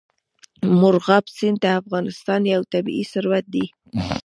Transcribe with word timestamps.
مورغاب 0.79 1.25
سیند 1.35 1.57
د 1.63 1.65
افغانستان 1.79 2.41
یو 2.53 2.61
طبعي 2.71 3.03
ثروت 3.13 3.45
دی. 3.53 3.65